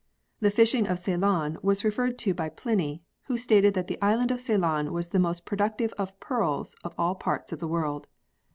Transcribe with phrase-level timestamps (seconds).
[0.39, 4.39] The fishing of Ceylon was referred to by Pliny, who stated that the island of
[4.39, 8.07] Ceylon was the most productive of pearls of all parts of the world.